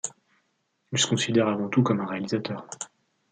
Il 0.93 0.97
se 0.97 1.05
considère 1.05 1.47
avant 1.47 1.69
tout 1.69 1.83
comme 1.83 1.99
un 1.99 2.07
réalisateur. 2.07 2.67